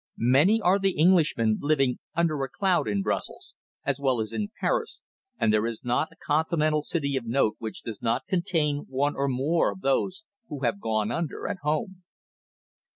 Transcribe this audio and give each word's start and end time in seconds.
Many 0.17 0.59
are 0.59 0.79
the 0.79 0.99
Englishmen 0.99 1.57
living 1.61 1.99
"under 2.15 2.41
a 2.41 2.49
cloud" 2.49 2.87
in 2.87 3.03
Brussels, 3.03 3.53
as 3.85 3.99
well 3.99 4.19
as 4.19 4.33
in 4.33 4.49
Paris, 4.59 4.99
and 5.39 5.53
there 5.53 5.67
is 5.67 5.85
not 5.85 6.07
a 6.11 6.15
Continental 6.15 6.81
city 6.81 7.15
of 7.17 7.27
note 7.27 7.55
which 7.59 7.83
does 7.83 8.01
not 8.01 8.25
contain 8.27 8.85
one 8.89 9.15
or 9.15 9.27
more 9.27 9.71
of 9.71 9.81
those 9.81 10.23
who 10.49 10.61
have 10.63 10.81
"gone 10.81 11.11
under" 11.11 11.47
at 11.47 11.57
home. 11.61 12.01